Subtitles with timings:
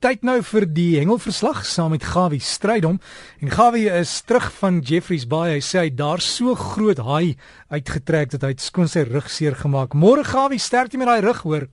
[0.00, 2.94] Tyd nou vir die hengelverslag saam met Gawie Strydom.
[3.44, 5.58] En Gawie is terug van Jeffreys Bay.
[5.58, 7.34] Hy sê hy daar so groot haai
[7.68, 9.92] uitgetrek dat hy skoon sy rug seer gemaak.
[9.92, 11.66] Môre Gawie, sterkte met daai rug hoor.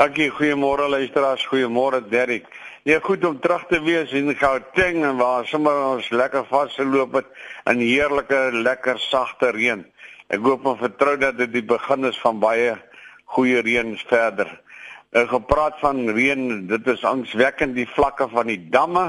[0.00, 2.48] Dankie, goeiemôre luisteraars, goeiemôre Derrick.
[2.88, 7.28] Nee, goed om terug te wees in Gauteng en waar sommer ons lekker vasgeloop het
[7.68, 9.84] in heerlike, lekker sagte reën.
[10.32, 12.72] Ek hoop en vertrou dat dit die begin is van baie
[13.36, 14.48] goeie reën verder.
[15.10, 19.08] Uh, gepraat van reën, dit is angswekkend die vlakke van die damme.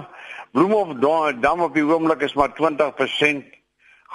[0.51, 0.95] Bloemhof
[1.39, 3.43] dam op die oomblik is maar 20%.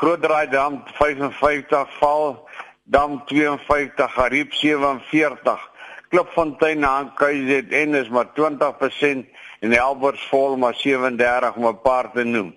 [0.01, 2.49] Grootdraai dam 55 val,
[2.83, 5.71] dam 52, Gariep 47.
[6.09, 9.30] Klipfontein aan KZN is maar 20%
[9.61, 12.57] en Albertsvol maar 37 om 'n paar te noem.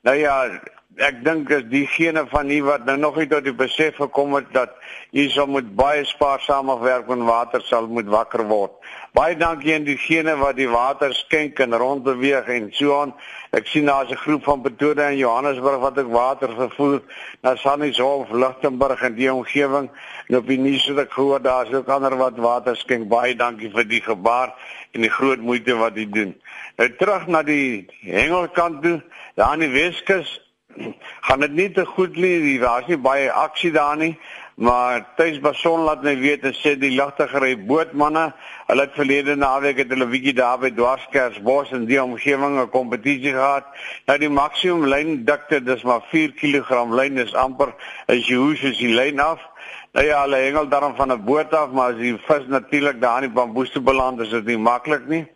[0.00, 0.60] Nou ja,
[0.96, 4.46] ek dink is diegene van u wat nou nog nie tot die besef gekom het
[4.54, 4.76] dat
[5.12, 8.72] u sal moet baie spaarsamer werk met water sal moet wakker word.
[9.12, 13.12] Baie dankie aan diegene wat die water skenk en rondbeweeg en so aan.
[13.52, 17.02] Ek sien daar's 'n groep van Pretoria en Johannesburg wat ek water vervoer
[17.42, 19.90] na Sannieshof, Lichtenburg en die omgewing.
[20.28, 23.08] En op die nuus het ek gehoor daar's ook ander wat water skenk.
[23.08, 24.54] Baie dankie vir die gebaar
[24.92, 26.40] en die groot moeite wat u doen.
[26.76, 29.02] Nou terug na die hengelkant toe,
[29.34, 30.45] daar aan die Weskus
[31.26, 32.58] gaan dit nie te goed nie.
[32.58, 34.16] Daar's nie baie aksie daar nie.
[34.56, 38.30] Maar Tuis Bason laat my weet en sê die lagtigery bootmanne,
[38.70, 43.34] hulle het verlede naweek het hulle bietjie daar by Dwarskersbos in die omgewing 'n kompetisie
[43.36, 43.68] gehad.
[44.06, 47.74] Nou die maksimum lyndikte, dis maar 4 kg lyn is amper
[48.08, 49.44] as jy hoe soos die lyn af.
[49.92, 53.22] Nou ja, hulle hengel daarom van 'n boot af, maar as die vis natuurlik daar
[53.22, 55.26] in die bamboeste beland, is dit nie maklik nie.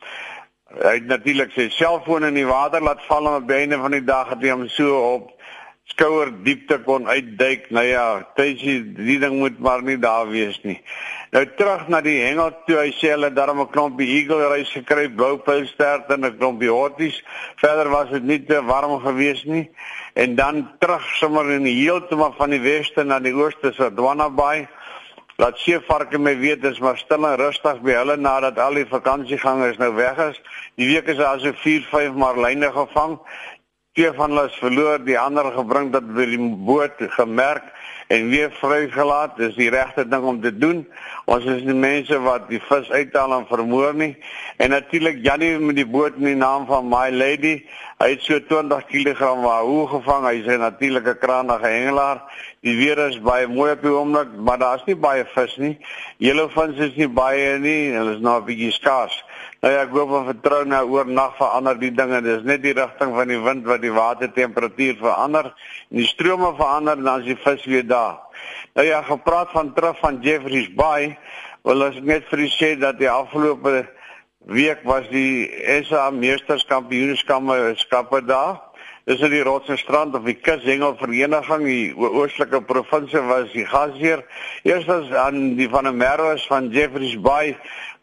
[0.70, 3.90] Hy het natuurlik sy selfoon in die water laat val en op die einde van
[3.96, 5.32] die dag het hy hom so op
[5.90, 7.66] skouer diepte kon uitduik.
[7.74, 8.04] Nou ja,
[8.38, 10.78] tysie die ding moet maar nie daar wees nie.
[11.34, 12.78] Nou terug na die hengel toe.
[12.84, 17.18] Hy sê hulle daarom 'n klompie eagle reis gekry, bloupilstert en 'n klompie hotties.
[17.56, 19.70] Verder was dit nie te warm geweest nie.
[20.14, 24.30] En dan terug sommer in die heeltemal van die weste na die ooste se Dwana
[24.30, 24.68] Bay.
[25.40, 29.78] Laat seevarke my weet dis maar stil en rustig by hulle nadat al die vakansiegangers
[29.80, 30.40] nou weg is.
[30.76, 33.14] Die week is daar so 4, 5 marline gevang.
[33.96, 37.72] Twee van hulle is verloor, die ander gebring dat by die boot gemerk
[38.12, 39.38] en weer vrygelaat.
[39.40, 40.84] Dis die regte ding om te doen.
[41.24, 44.12] Ons is die mense wat die vis uithaal en vermoor nie.
[44.60, 47.62] En natuurlik Jannie met die boot in die naam van My Lady.
[48.00, 50.22] Hy het so 20 kg wahoo gevang.
[50.24, 52.22] Hy is 'n natuurlike krangige hengelaar.
[52.62, 55.78] Die weer is baie mooi op die oomblik, maar daar's nie baie vis nie.
[56.16, 57.92] Yellowfins is nie baie nie.
[57.92, 59.24] Hulle is nou 'n bietjie skaars.
[59.60, 62.22] Nou ja, ek hoop en vertrou nou oor nag verander die dinge.
[62.22, 65.44] Dis net die rigting van die wind wat die watertemperatuur verander
[65.90, 68.18] en die strome verander en dan is die vis weer daar.
[68.74, 71.18] Nou ja, gepraat van terug van Jeffreys Bay,
[71.62, 73.99] wil ons net vir u sê dat die afgelope
[74.46, 75.50] week was die
[75.84, 78.60] SA Meesterskampioenskappe daar.
[79.04, 84.22] Dis in die Rotsstrand of die Kushengel Vereniging, die oostelike provinsie was die gasheer.
[84.62, 87.56] Eerstens aan die van der Merwe van Jeffreys Bay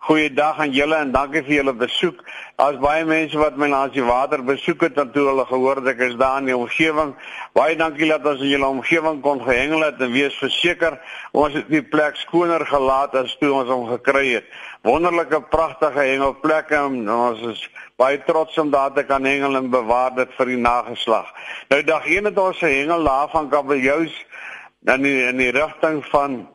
[0.08, 2.22] Goeiedag aan julle en dankie vir julle besoek.
[2.56, 5.90] Daar's baie mense wat my langs die water besoek het en toe hulle gehoor het
[5.92, 7.12] ek is daar in die omgewing.
[7.58, 10.96] Baie dankie dat ons in julle omgewing kon gehengel het en wees verseker
[11.36, 14.48] ons het die plek skoner gelaat as toe ons hom gekry het.
[14.88, 17.68] Wonderlike pragtige hengelplekke en ons is
[18.00, 21.36] baie trots om daar te kan hengel en bewaar dit vir die nageslag.
[21.68, 24.16] Nou dag 1 het ons 'n hengel daar van Kabeljous
[24.80, 26.46] dan in die rigting van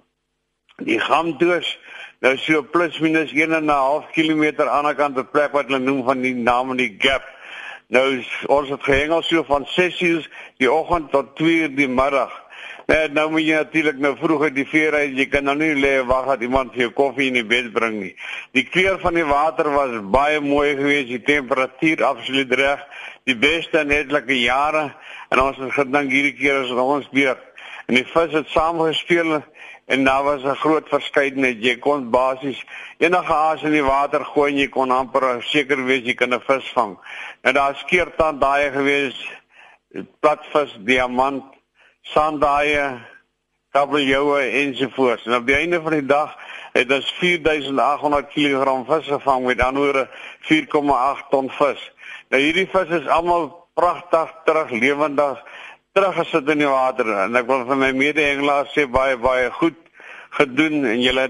[0.76, 1.76] die Gamdoos
[2.22, 5.66] Nou so plus minus 1 en 'n half kilometer aan die kant 'n plek wat
[5.66, 7.24] hulle noem van die naam van die gap.
[7.88, 12.30] Nou ons het gehengel so van 6:00 die oggend tot 2:00 die middag.
[12.86, 15.16] Nee, nou moet jy natuurlik nou vroeg uit die veer uit.
[15.16, 18.00] Jy kan nou nie lê wag dat iemand vir jou koffie in die bed bring
[18.00, 18.14] nie.
[18.52, 22.82] Die kleur van die water was baie mooi geweest, die temperatuur absoluut reg,
[23.24, 24.94] die beste in etlike jare
[25.30, 27.36] en ons het gedink hierdie keer is ons weer.
[27.86, 29.42] En die vis het saamgespeel
[29.86, 31.64] en daar was 'n groot verskeidenheid.
[31.64, 32.64] Jy kon basies
[32.98, 36.40] enige aas in die water gooi en jy kon amper seker wees jy kan 'n
[36.40, 36.98] vis vang.
[37.40, 39.30] En daar skeertand daai gewees
[40.20, 41.44] platvis, diamant,
[42.02, 43.00] sandaaie,
[43.70, 45.26] kabeljoue ensovoorts.
[45.26, 46.36] En op die einde van die dag
[46.72, 50.08] het ons 4800 kg vis gevang met anderwoorde
[50.40, 51.92] 4,8 ton vis.
[52.28, 55.42] Nou hierdie vis is almal pragtig terug lewendig
[55.92, 59.78] teruggesit in die water en ek wil vir my mede-hengelaars sê baie baie goed
[60.38, 61.26] gedoen en julle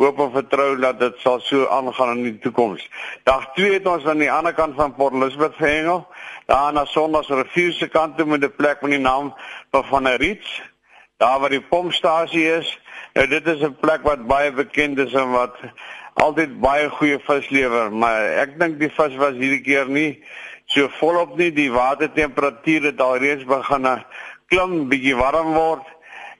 [0.00, 2.86] hoop en vertrou dat dit sal so aangaan in die toekoms.
[3.28, 6.06] Dag 2 het ons aan die ander kant van Port Elizabeth gehengel.
[6.46, 9.34] Daar na Sondagsrivier se kant toe met 'n plek met die naam
[9.70, 10.62] van der Riets.
[11.18, 12.78] Daar waar die pompstasie is,
[13.14, 15.56] Nou dit is 'n plek wat baie bekend is en wat
[16.14, 20.22] altyd baie goeie vis lewer, maar ek dink die vis was hierdie keer nie
[20.70, 21.50] so volop nie.
[21.52, 23.88] Die watertemperatuur het alreeds begin
[24.50, 25.86] klim, bietjie warm word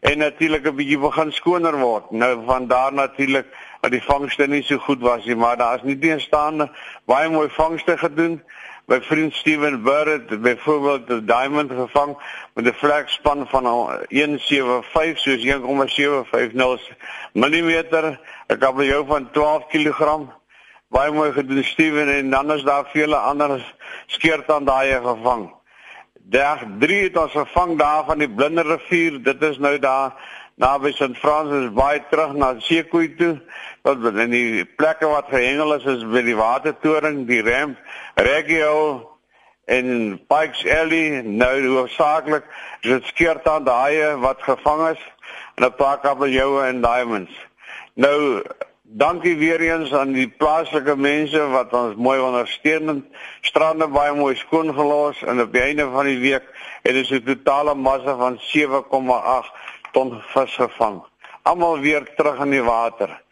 [0.00, 2.10] en natuurlik 'n bietjie begin skoner word.
[2.10, 3.46] Nou van daar natuurlik
[3.80, 6.70] dat die vangste nie so goed was nie, maar daar is nie teenstaande
[7.04, 8.42] baie mooi vangste gedoen
[8.90, 12.16] my vriend Steven Burrett byvoorbeeld die diamond gevang
[12.54, 16.96] met 'n vlekspan van 175 soos 1,750
[17.32, 17.70] mm
[18.48, 20.39] 'n kabeljou van 12 kg
[20.90, 23.74] baie mooi gedoen Steven en dan is daar vele ander
[24.06, 25.50] skeertandaaie gevang.
[26.14, 29.22] Daar drie het ons gevang daar van die blinde rivier.
[29.22, 30.14] Dit is nou daar
[30.54, 33.38] naby St Francis baie terug na Seekoei toe.
[33.86, 37.78] Wat in die plekke wat gehengel is is by die watertoring die ramp
[38.14, 38.74] regio
[39.70, 42.50] en Pikes Alley nou hoofsaaklik
[42.82, 45.06] dit skeert aan daai wat gevang is
[45.54, 47.46] en 'n paar kabeljoue en diamonds.
[47.94, 48.42] Nou
[48.92, 53.04] dankie weer eens aan die plaaslike mense wat ons mooi ondersteun
[53.46, 56.48] strande baie mooi skoon gelos en op die einde van die week
[56.82, 59.52] het ons 'n totale massa van 7,8
[59.92, 61.02] ton vis gevang.
[61.42, 63.22] Almal weer terug in die water.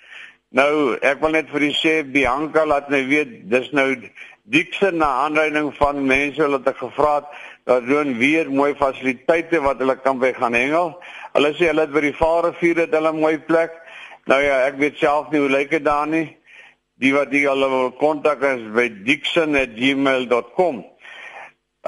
[0.49, 3.97] Nou, ek wil net vir u sê Bianca laat my weet dis nou
[4.43, 7.25] diekse na aanleiding van mense wat ek gevra het
[7.65, 10.95] dat doen weer mooi fasiliteite wat hulle kan by gaan hengel.
[11.33, 13.88] Hulle sê hulle het by die Vaalrivier het hulle 'n mooi plek.
[14.29, 16.27] Nou ja, ek weet self nie hoe lyk dit daar nie.
[17.01, 20.83] Die wat die hulle wil kontak is by diekse@gmail.com.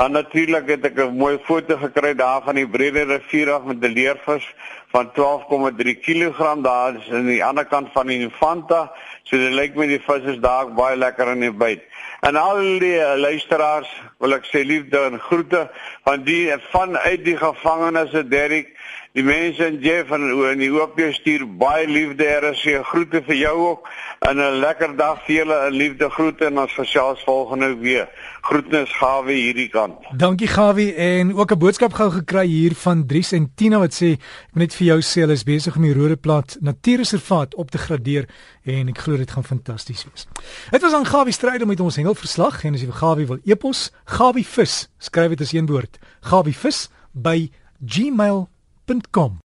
[0.00, 3.84] Dan natuurlik het ek 'n mooi foto gekry daar van die Brede rivier af met
[3.84, 4.46] 'n leervis
[4.88, 8.92] van 12,3 kg daar is aan die ander kant van die Infanta.
[9.22, 11.82] So dit lyk my die vis is daar baie lekker in die byt.
[12.20, 15.70] En al die luisteraars wil ek sê liefde en groete
[16.04, 18.79] van die van uit die gevangenes se Derrick
[19.10, 20.22] Die mense in Jeff en
[20.52, 23.88] in die hoop jy stuur baie liefde Here sê groete vir jou ook
[24.28, 28.06] en 'n lekker dag vir julle 'n liefde groete en ons gesels volgende weer.
[28.42, 29.98] Groetnis Gawie hierdie kant.
[30.14, 34.12] Dankie Gawie en ook 'n boodskap gou gekry hier van Dries en Tina wat sê
[34.12, 37.78] ek moet net vir jou sê hulle is besig om die Rodeplat Natuurreservaat op te
[37.78, 38.28] gradeer
[38.64, 40.26] en ek glo dit gaan fantasties wees.
[40.70, 44.46] Dit was aan Gawie stryd met ons hengelverslag en as jy Gawie wil epos Gawie
[44.46, 45.98] vis skryf dit as een woord.
[46.20, 47.50] Gawie vis by
[47.84, 49.38] gmail.com www.rsg.com